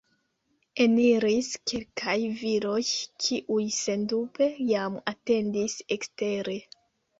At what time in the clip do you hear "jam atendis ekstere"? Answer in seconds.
4.73-6.61